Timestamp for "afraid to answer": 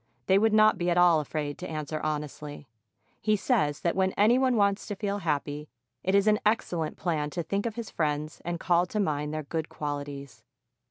1.19-1.99